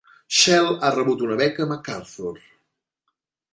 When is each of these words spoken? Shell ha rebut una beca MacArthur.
Shell 0.37 0.71
ha 0.81 0.89
rebut 0.95 1.21
una 1.27 1.37
beca 1.43 1.69
MacArthur. 1.73 2.35